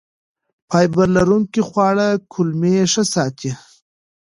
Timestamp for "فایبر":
0.69-1.07